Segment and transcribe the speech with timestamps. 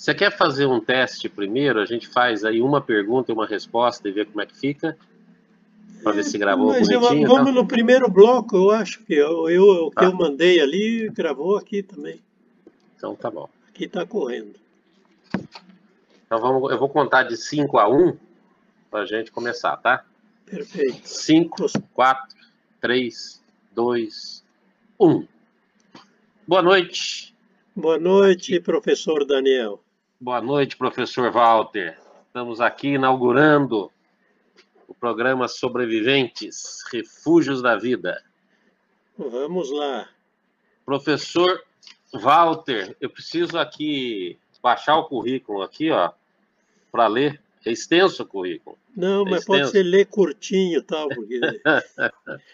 [0.00, 1.78] Você quer fazer um teste primeiro?
[1.78, 4.96] A gente faz aí uma pergunta e uma resposta e ver como é que fica?
[6.02, 7.28] Para ver se gravou Mas eu- bonitinho.
[7.28, 7.62] vamos então?
[7.62, 10.04] no primeiro bloco, eu acho que eu, eu- o que Tá.
[10.06, 12.18] eu mandei ali gravou aqui também.
[12.96, 13.46] Então tá bom.
[13.68, 14.54] Aqui está correndo.
[16.24, 18.16] Então vamos, eu vou contar de 5 a 1
[18.90, 20.02] para a gente começar, tá?
[20.46, 21.06] Perfeito.
[21.06, 22.34] 5, 4,
[22.80, 23.42] 3,
[23.74, 24.42] 2,
[24.98, 25.26] 1.
[26.48, 27.34] Boa noite.
[27.76, 29.78] Boa noite, professor Daniel.
[30.22, 31.98] Boa noite, professor Walter.
[32.26, 33.90] Estamos aqui inaugurando
[34.86, 38.22] o programa Sobreviventes, Refúgios da Vida.
[39.16, 40.10] Vamos lá.
[40.84, 41.64] Professor
[42.12, 46.12] Walter, eu preciso aqui baixar o currículo aqui, ó,
[46.92, 47.40] para ler.
[47.64, 48.76] É extenso o currículo.
[48.94, 51.40] Não, É mas pode ser ler curtinho e tal, porque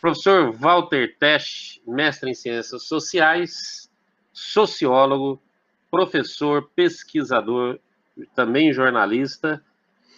[0.00, 3.88] Professor Walter Tesch, mestre em Ciências Sociais,
[4.32, 5.40] sociólogo,
[5.90, 7.78] professor, pesquisador,
[8.34, 9.62] também jornalista,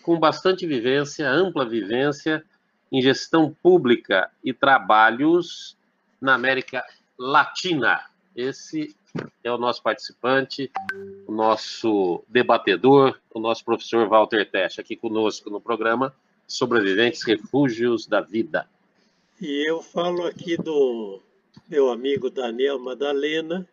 [0.03, 2.45] com bastante vivência, ampla vivência
[2.91, 5.77] em gestão pública e trabalhos
[6.21, 6.85] na América
[7.19, 8.05] Latina.
[8.37, 8.95] Esse
[9.45, 10.71] é o nosso participante,
[11.27, 16.15] o nosso debatedor, o nosso professor Walter Tesch, aqui conosco no programa
[16.47, 18.67] Sobreviventes Refúgios da Vida.
[19.41, 21.21] E eu falo aqui do
[21.69, 23.67] meu amigo Daniel Madalena,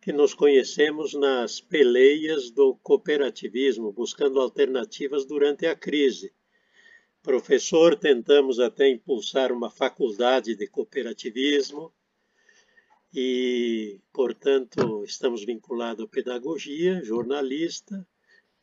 [0.00, 6.32] que nos conhecemos nas peleias do cooperativismo, buscando alternativas durante a crise.
[7.22, 11.92] Professor, tentamos até impulsar uma faculdade de cooperativismo
[13.12, 18.06] e, portanto, estamos vinculados à pedagogia, jornalista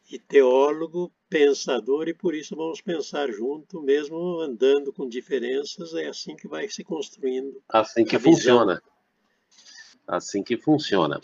[0.10, 6.36] e teólogo, pensador, e por isso vamos pensar junto, mesmo andando com diferenças, é assim
[6.36, 7.62] que vai se construindo.
[7.68, 8.80] Assim que A visão.
[10.08, 11.20] Assim que funciona.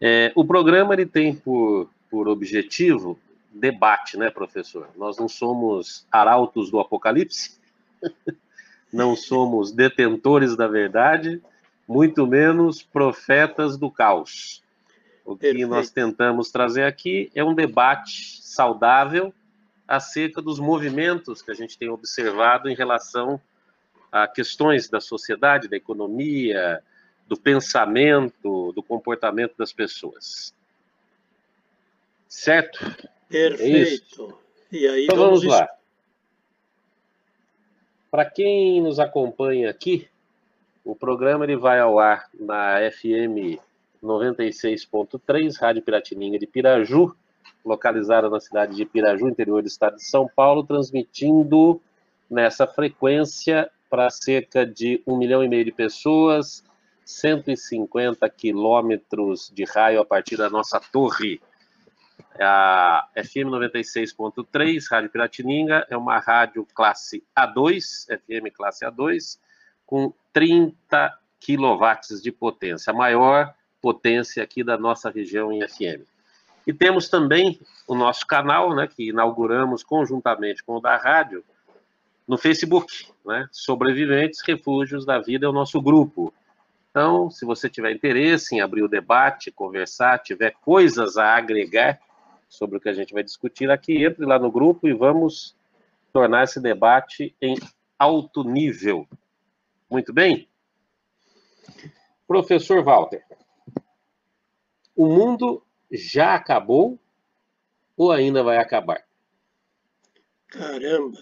[0.00, 3.18] É, o programa ele tem por, por objetivo
[3.52, 4.88] debate, né, professor?
[4.96, 7.58] Nós não somos arautos do apocalipse,
[8.92, 11.42] não somos detentores da verdade,
[11.86, 14.62] muito menos profetas do caos.
[15.24, 15.68] O que Perfeito.
[15.68, 19.32] nós tentamos trazer aqui é um debate saudável
[19.86, 23.40] acerca dos movimentos que a gente tem observado em relação
[24.10, 26.82] a questões da sociedade, da economia,
[27.30, 30.52] do pensamento, do comportamento das pessoas.
[32.28, 32.80] Certo?
[33.28, 34.36] Perfeito.
[34.72, 35.68] E aí Então vamos, vamos lá.
[38.10, 40.08] Para quem nos acompanha aqui,
[40.84, 43.60] o programa ele vai ao ar na FM
[44.02, 47.14] 96.3, Rádio Piratininga de Piraju,
[47.64, 51.80] localizada na cidade de Piraju, interior do estado de São Paulo, transmitindo
[52.28, 56.64] nessa frequência para cerca de um milhão e meio de pessoas,
[57.04, 61.40] 150 quilômetros de raio a partir da nossa torre.
[62.38, 69.38] A FM 96.3, Rádio Piratininga, é uma rádio classe A2, FM classe A2,
[69.84, 76.06] com 30 quilowatts de potência, a maior potência aqui da nossa região em FM.
[76.66, 77.58] E temos também
[77.88, 81.42] o nosso canal, né, que inauguramos conjuntamente com o da rádio,
[82.30, 83.48] no Facebook, né?
[83.50, 86.32] Sobreviventes Refúgios da Vida é o nosso grupo.
[86.90, 92.00] Então, se você tiver interesse em abrir o debate, conversar, tiver coisas a agregar
[92.48, 95.54] sobre o que a gente vai discutir aqui, entre lá no grupo e vamos
[96.12, 97.56] tornar esse debate em
[97.96, 99.06] alto nível.
[99.88, 100.48] Muito bem?
[102.26, 103.24] Professor Walter,
[104.96, 106.98] o mundo já acabou
[107.96, 109.04] ou ainda vai acabar?
[110.48, 111.18] Caramba!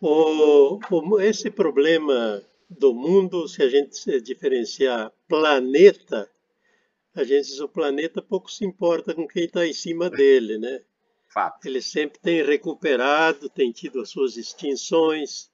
[0.00, 6.30] O, o- esse problema do mundo, se a gente se diferenciar planeta,
[7.12, 10.84] a gente diz o planeta pouco se importa com quem está em cima dele, né?
[11.28, 11.66] Fato.
[11.66, 15.50] Ele sempre tem recuperado, tem tido as suas extinções,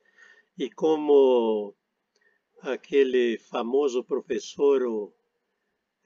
[0.59, 1.75] e como
[2.61, 5.13] aquele famoso professor, o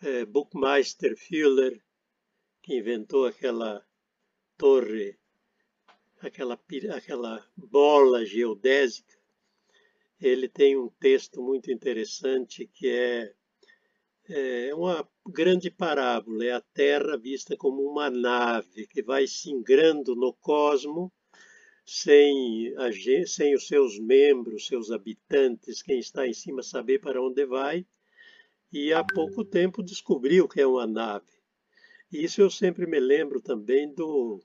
[0.02, 1.82] eh, Buckmeister Fuller,
[2.62, 3.84] que inventou aquela
[4.56, 5.18] torre,
[6.20, 6.58] aquela,
[6.94, 9.19] aquela bola geodésica,
[10.20, 13.32] ele tem um texto muito interessante que é,
[14.28, 20.34] é uma grande parábola, é a Terra vista como uma nave que vai singrando no
[20.34, 21.12] cosmo
[21.86, 22.90] sem, a
[23.26, 27.86] sem os seus membros, seus habitantes, quem está em cima saber para onde vai,
[28.72, 31.26] e há pouco tempo descobriu que é uma nave.
[32.12, 34.40] Isso eu sempre me lembro também do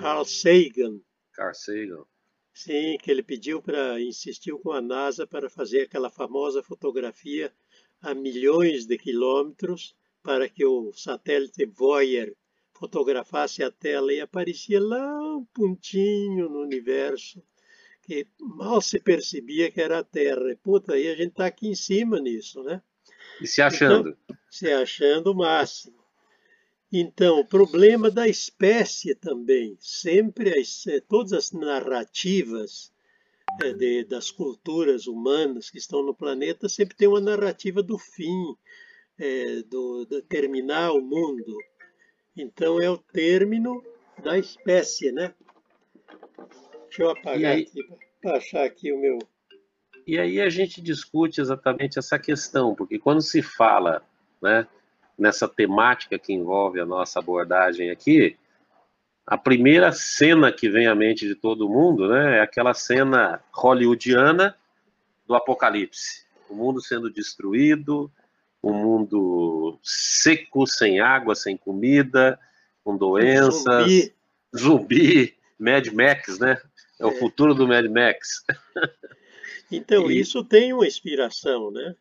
[0.00, 1.00] Carl Sagan,
[1.32, 2.04] Carl Sagan.
[2.52, 7.52] Sim, que ele pediu para, insistiu com a NASA para fazer aquela famosa fotografia
[8.00, 12.34] a milhões de quilômetros para que o satélite Voyager
[12.72, 17.42] fotografasse a tela e aparecia lá um pontinho no universo
[18.02, 20.56] que mal se percebia que era a Terra.
[20.62, 22.82] Puta, aí a gente está aqui em cima nisso, né?
[23.40, 24.10] E se achando.
[24.10, 26.01] Então, se achando o máximo.
[26.92, 32.92] Então, o problema da espécie também, sempre as, eh, todas as narrativas
[33.62, 38.54] é, de, das culturas humanas que estão no planeta sempre tem uma narrativa do fim,
[39.18, 41.56] é, do, do terminar o mundo.
[42.36, 43.82] Então é o término
[44.22, 45.34] da espécie, né?
[46.84, 47.88] Deixa eu apagar aí, aqui
[48.20, 49.18] para achar aqui o meu.
[50.06, 54.02] E aí a gente discute exatamente essa questão, porque quando se fala,
[54.42, 54.66] né,
[55.22, 58.36] nessa temática que envolve a nossa abordagem aqui,
[59.24, 64.56] a primeira cena que vem à mente de todo mundo, né, é aquela cena hollywoodiana
[65.24, 66.26] do apocalipse.
[66.50, 68.10] O mundo sendo destruído,
[68.62, 72.38] um mundo seco, sem água, sem comida,
[72.82, 74.14] com doenças, zumbi,
[74.54, 76.60] zumbi Mad Max, né?
[76.98, 78.44] É, é, o futuro do Mad Max.
[79.70, 80.20] Então, e...
[80.20, 81.94] isso tem uma inspiração, né?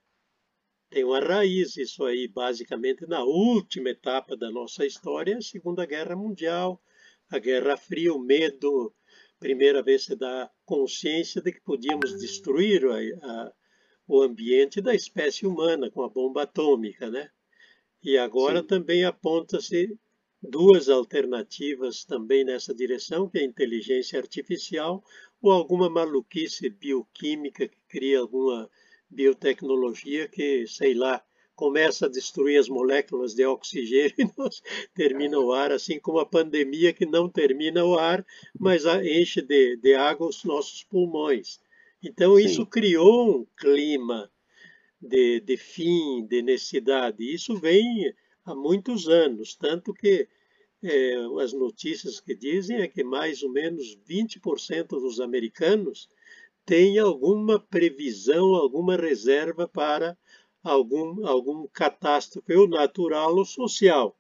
[0.92, 6.18] Tem uma raiz isso aí, basicamente, na última etapa da nossa história, a Segunda Guerra
[6.18, 6.84] Mundial,
[7.30, 8.94] a Guerra Fria, o medo,
[9.40, 13.54] primeira vez se dá consciência de que podíamos destruir a, a
[14.06, 17.30] o ambiente da espécie humana com a bomba atômica, né?
[18.04, 18.68] E agora Sim.
[18.68, 19.98] também aponta-se
[20.44, 25.02] duas alternativas também nessa direção, que é a inteligência artificial
[25.42, 28.70] ou alguma maluquice bioquímica que cria alguma
[29.12, 31.24] biotecnologia que, sei lá,
[31.56, 34.64] começa a destruir as moléculas de oxigênio e nós
[34.96, 38.26] termina o ar, assim como a pandemia que não termina o ar,
[38.60, 41.60] mas enche de, de água os nossos pulmões.
[42.02, 42.46] Então, Sim.
[42.46, 44.32] isso criou um clima
[45.00, 47.24] de, de fim, de necessidade.
[47.24, 48.12] Isso vem
[48.46, 50.28] há muitos anos, tanto que
[50.84, 56.10] é, as notícias que dizem é que mais ou menos 20% dos americanos
[56.66, 60.18] têm alguma previsão, alguma reserva para
[60.64, 64.16] algum, algum catástrofe ou natural ou social.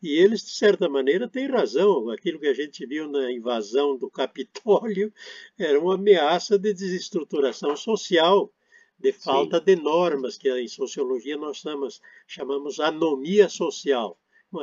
[0.00, 2.08] E eles, de certa maneira, têm razão.
[2.10, 5.12] Aquilo que a gente viu na invasão do Capitólio
[5.58, 8.52] era uma ameaça de desestruturação social,
[8.98, 9.64] de falta Sim.
[9.64, 14.18] de normas, que em sociologia nós chamamos, chamamos anomia social.
[14.52, 14.62] Uma,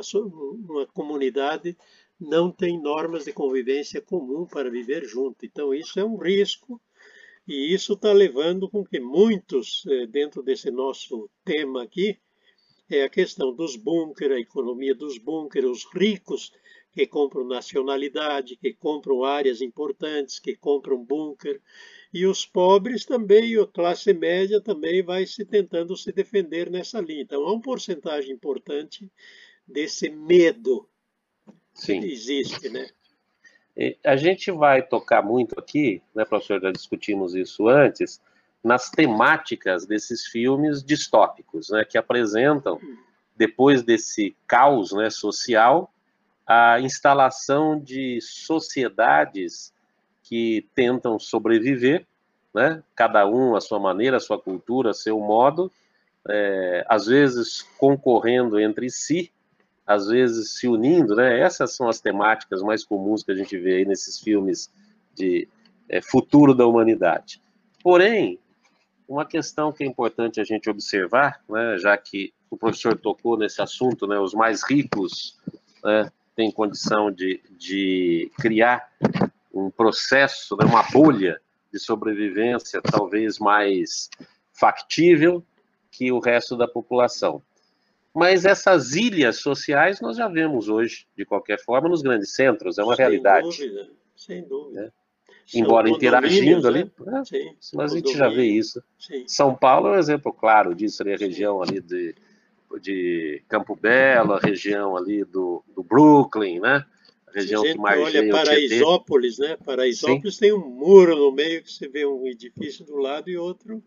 [0.68, 1.76] uma comunidade
[2.18, 5.44] não tem normas de convivência comum para viver junto.
[5.44, 6.80] Então, isso é um risco
[7.46, 12.18] e isso está levando com que muitos, eh, dentro desse nosso tema aqui,
[12.88, 16.52] é a questão dos bunkers, a economia dos bunkers, os ricos
[16.92, 21.60] que compram nacionalidade, que compram áreas importantes, que compram bunker,
[22.12, 27.22] e os pobres também, a classe média também vai se tentando se defender nessa linha.
[27.22, 29.10] Então há uma porcentagem importante
[29.66, 30.88] desse medo
[31.74, 32.00] Sim.
[32.00, 32.88] que existe, né?
[34.04, 36.60] A gente vai tocar muito aqui, né, professor?
[36.60, 38.20] Já discutimos isso antes,
[38.64, 42.80] nas temáticas desses filmes distópicos, né, que apresentam,
[43.36, 45.92] depois desse caos né, social,
[46.46, 49.72] a instalação de sociedades
[50.22, 52.06] que tentam sobreviver,
[52.54, 55.70] né, cada um à sua maneira, à sua cultura, a seu modo,
[56.28, 59.30] é, às vezes concorrendo entre si,
[59.86, 61.40] às vezes se unindo, né?
[61.40, 64.70] Essas são as temáticas mais comuns que a gente vê aí nesses filmes
[65.14, 65.48] de
[65.88, 67.40] é, futuro da humanidade.
[67.82, 68.38] Porém,
[69.08, 73.62] uma questão que é importante a gente observar, né, já que o professor tocou nesse
[73.62, 75.38] assunto, né, os mais ricos
[75.84, 78.90] né, têm condição de, de criar
[79.54, 81.40] um processo, né, uma bolha
[81.72, 84.10] de sobrevivência talvez mais
[84.52, 85.44] factível
[85.90, 87.42] que o resto da população.
[88.16, 92.82] Mas essas ilhas sociais nós já vemos hoje, de qualquer forma, nos grandes centros, é
[92.82, 93.46] uma sem realidade.
[93.46, 94.84] Dúvida, sem dúvida.
[94.86, 95.06] É
[95.54, 97.22] embora interagindo ali, né?
[97.24, 98.82] Sim, mas a gente já vê isso.
[98.98, 99.22] Sim.
[99.28, 102.14] São Paulo é um exemplo claro disso, ali, a região ali de,
[102.80, 106.84] de Campo Belo, a região ali do, do Brooklyn, né?
[107.28, 109.56] A região que mais olha Paraisópolis, né?
[109.62, 110.40] Paraisópolis Sim.
[110.40, 113.82] tem um muro no meio que você vê um edifício do lado e outro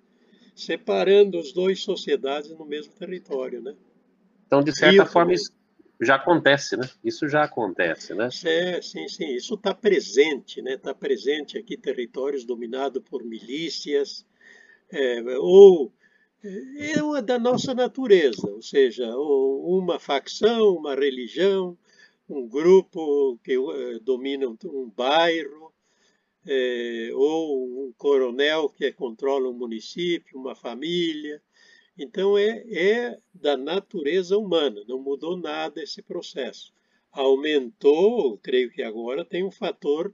[0.55, 3.73] separando os dois sociedades no mesmo território, né?
[4.49, 5.53] Então, de certa Rio, forma, isso,
[6.01, 6.89] já acontece, né?
[7.03, 8.29] Isso já acontece, né?
[8.43, 9.35] É, sim, sim.
[9.35, 10.73] Isso está presente, né?
[10.73, 14.25] Está presente aqui territórios dominados por milícias
[14.91, 15.93] é, ou
[16.43, 21.77] é, é uma da nossa natureza, ou seja, uma facção, uma religião,
[22.27, 25.71] um grupo que uh, domina um bairro,
[26.43, 31.39] é, ou um coronel que controla um município, uma família.
[32.01, 36.73] Então, é, é da natureza humana, não mudou nada esse processo.
[37.11, 40.13] aumentou, creio que agora tem um fator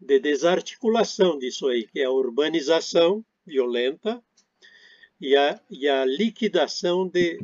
[0.00, 4.20] de desarticulação disso aí, que é a urbanização violenta
[5.20, 7.38] e a, e a liquidação de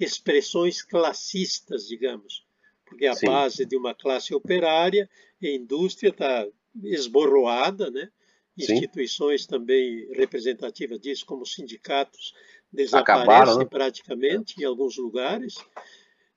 [0.00, 2.44] expressões classistas, digamos,
[2.84, 3.26] porque a Sim.
[3.26, 5.08] base de uma classe operária
[5.40, 6.44] e a indústria está
[6.82, 8.10] esborroada, né?
[8.56, 9.48] Instituições Sim.
[9.48, 12.34] também representativas disso, como sindicatos,
[12.72, 13.64] desaparecem Acabaram, né?
[13.64, 15.54] praticamente em alguns lugares.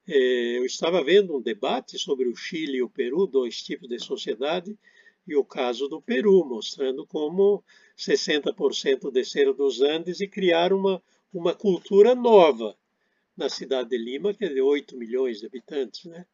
[0.08, 4.00] É, eu estava vendo um debate sobre o Chile e o Peru, dois tipos de
[4.00, 4.78] sociedade,
[5.28, 7.64] e o caso do Peru, mostrando como
[7.98, 11.04] 60% desceram dos Andes e criaram uma,
[11.34, 12.78] uma cultura nova
[13.36, 16.06] na cidade de Lima, que é de 8 milhões de habitantes.
[16.06, 16.26] Né?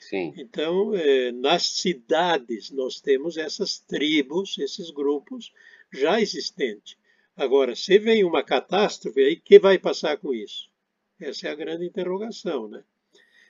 [0.00, 0.32] Sim.
[0.36, 5.52] Então, eh, nas cidades, nós temos essas tribos, esses grupos
[5.92, 6.96] já existentes.
[7.36, 10.68] Agora, se vem uma catástrofe, aí que vai passar com isso?
[11.20, 12.82] Essa é a grande interrogação, né?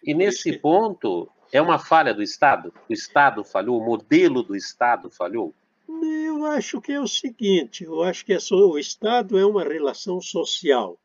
[0.03, 0.59] E nesse que...
[0.59, 2.73] ponto, é uma falha do Estado?
[2.89, 3.79] O Estado falhou?
[3.79, 5.55] O modelo do Estado falhou?
[5.89, 10.21] Eu acho que é o seguinte: eu acho que é o Estado é uma relação
[10.21, 10.99] social.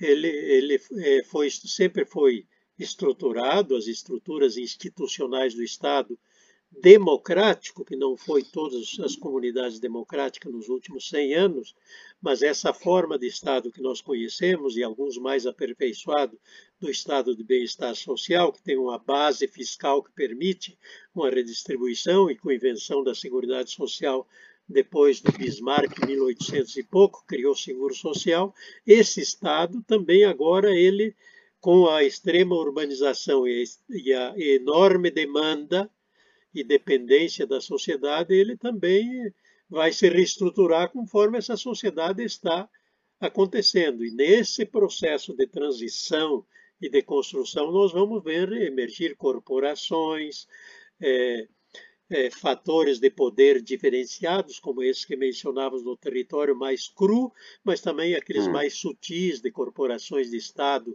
[0.00, 2.46] Ele, ele é, foi, sempre foi
[2.78, 6.18] estruturado, as estruturas institucionais do Estado
[6.80, 11.74] democrático, que não foi todas as comunidades democráticas nos últimos 100 anos,
[12.20, 16.38] mas essa forma de Estado que nós conhecemos, e alguns mais aperfeiçoado
[16.80, 20.76] do Estado de bem-estar social, que tem uma base fiscal que permite
[21.14, 24.26] uma redistribuição e com a invenção da Seguridade Social
[24.68, 28.54] depois do Bismarck, 1800 e pouco, criou o Seguro Social,
[28.86, 31.14] esse Estado também agora ele
[31.64, 35.90] com a extrema urbanização e a enorme demanda
[36.54, 39.32] e dependência da sociedade, ele também
[39.66, 42.68] vai se reestruturar conforme essa sociedade está
[43.18, 44.04] acontecendo.
[44.04, 46.44] E nesse processo de transição
[46.78, 50.46] e de construção, nós vamos ver emergir corporações,
[51.00, 51.48] é,
[52.10, 57.32] é, fatores de poder diferenciados, como esses que mencionávamos no território mais cru,
[57.64, 58.52] mas também aqueles hum.
[58.52, 60.94] mais sutis de corporações de Estado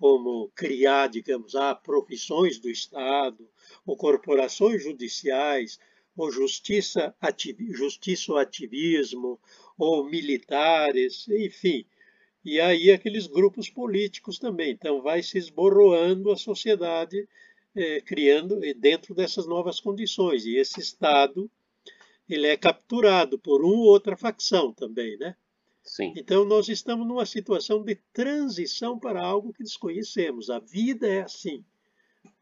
[0.00, 3.46] como criar, digamos, ah, profissões do Estado,
[3.84, 5.78] ou corporações judiciais,
[6.16, 7.14] ou justiça,
[7.68, 9.38] justiça ou ativismo,
[9.76, 11.84] ou militares, enfim.
[12.42, 14.70] E aí aqueles grupos políticos também.
[14.70, 17.28] Então vai se esborroando a sociedade,
[17.76, 20.46] eh, criando dentro dessas novas condições.
[20.46, 21.50] E esse Estado
[22.26, 25.36] ele é capturado por uma ou outra facção também, né?
[25.82, 26.12] Sim.
[26.16, 30.50] Então, nós estamos numa situação de transição para algo que desconhecemos.
[30.50, 31.64] A vida é assim.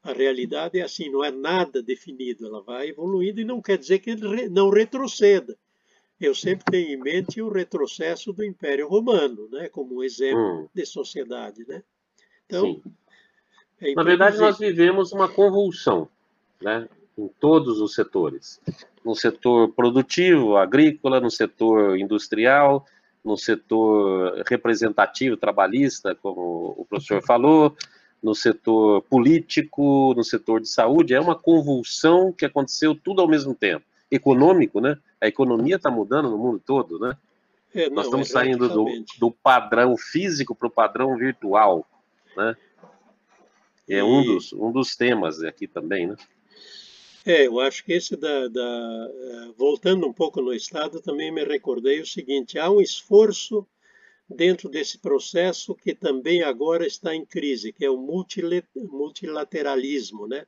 [0.02, 2.46] A realidade é assim, não é nada definido.
[2.46, 4.16] Ela vai evoluindo e não quer dizer que
[4.48, 5.56] não retroceda.
[6.20, 10.68] Eu sempre tenho em mente o retrocesso do Império Romano, né, como um exemplo hum.
[10.74, 11.64] de sociedade.
[11.66, 11.82] Né?
[12.46, 12.82] Então,
[13.80, 16.08] é Na verdade, nós vivemos uma convulsão
[16.60, 18.60] né, em todos os setores.
[19.04, 22.84] No setor produtivo, agrícola, no setor industrial,
[23.24, 27.76] no setor representativo trabalhista, como o professor falou,
[28.22, 31.14] no setor político, no setor de saúde.
[31.14, 33.84] É uma convulsão que aconteceu tudo ao mesmo tempo.
[34.10, 34.98] Econômico, né?
[35.20, 37.16] A economia está mudando no mundo todo, né?
[37.74, 38.86] É, não, Nós estamos é saindo do,
[39.18, 41.86] do, padrão físico para o padrão virtual,
[42.36, 42.56] né?
[43.88, 44.02] É e...
[44.02, 46.16] um, dos, um dos temas aqui também, né?
[47.24, 51.44] É, eu acho que esse da, da, eh, voltando um pouco no Estado, também me
[51.44, 53.66] recordei o seguinte: há um esforço
[54.28, 60.44] dentro desse processo que também agora está em crise, que é o multilateralismo, né?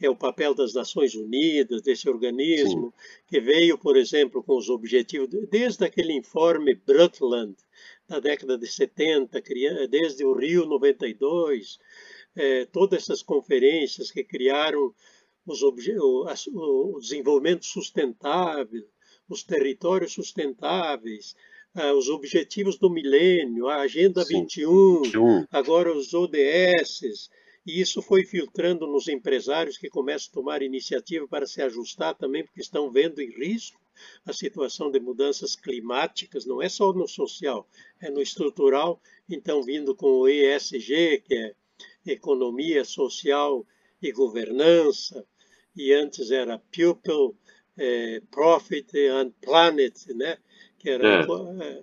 [0.00, 2.92] que é o papel das Nações Unidas, desse organismo, Sim.
[3.28, 7.54] que veio, por exemplo, com os objetivos, desde aquele informe Brundtland,
[8.08, 9.42] da década de 70,
[9.90, 11.78] desde o Rio 92,
[12.34, 14.94] é, todas essas conferências que criaram
[15.50, 18.86] os o, o desenvolvimento sustentável,
[19.28, 21.34] os territórios sustentáveis,
[21.74, 24.40] uh, os objetivos do milênio, a Agenda Sim.
[24.40, 27.30] 21, 21, agora os ODS,
[27.66, 32.44] e isso foi filtrando nos empresários que começam a tomar iniciativa para se ajustar também,
[32.44, 33.80] porque estão vendo em risco
[34.24, 37.68] a situação de mudanças climáticas, não é só no social,
[38.00, 41.54] é no estrutural, então vindo com o ESG, que é
[42.06, 43.66] Economia Social
[44.00, 45.26] e Governança,
[45.76, 47.36] e antes era Pupil,
[47.78, 50.38] eh, Profit and Planet, né?
[50.78, 51.20] que era é.
[51.22, 51.82] Eh,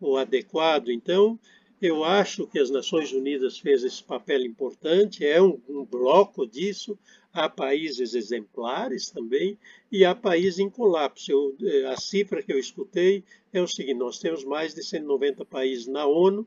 [0.00, 0.90] o adequado.
[0.90, 1.38] Então,
[1.80, 6.98] eu acho que as Nações Unidas fez esse papel importante, é um, um, bloco disso.
[7.32, 9.56] Há países exemplares também
[9.92, 11.30] e há países em colapso.
[11.30, 15.44] Eu, eh, a cifra que eu escutei é o seguinte: nós temos mais de 190
[15.44, 16.46] países na ONU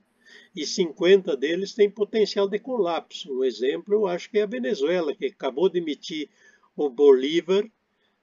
[0.56, 3.32] e 50 deles têm potencial de colapso.
[3.32, 6.30] Um exemplo, eu acho que é a Venezuela, que acabou de emitir
[6.76, 7.64] o Bolívar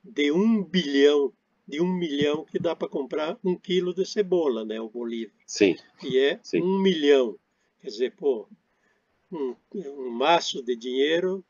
[0.02, 1.32] de um bilhão,
[1.66, 5.34] de um milhão que dá para comprar um quilo de cebola, né, o Bolívar.
[5.46, 5.76] Sim.
[6.02, 6.62] E é Sim.
[6.62, 7.36] um milhão.
[7.80, 8.48] Quer dizer, pô,
[9.30, 11.44] um, um maço de dinheiro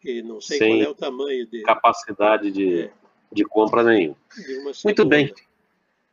[0.00, 2.92] que não sei Sem qual é o tamanho de, Capacidade de, É.
[3.32, 4.16] de compra nenhuma.
[4.84, 5.32] Muito bem.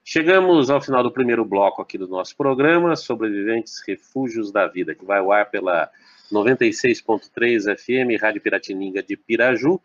[0.04, 5.06] Chegamos ao final do primeiro bloco aqui do nosso programa, Sobreviventes Refúgios da Vida, que
[5.06, 5.92] vai ao ar pela
[6.32, 9.80] 96.3 FM, Rádio Piratininga de Piraju.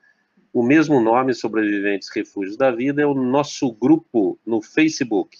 [0.57, 5.37] O mesmo nome, Sobreviventes Refúgios da Vida, é o nosso grupo no Facebook.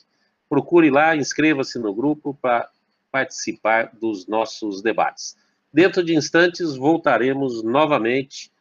[0.47, 2.69] Procure lá, inscreva-se no grupo para
[3.11, 5.35] participar dos nossos debates.
[5.73, 8.53] Dentro de instantes, voltaremos novamente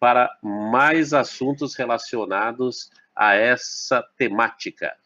[0.00, 4.96] para mais assuntos relacionados a essa temática.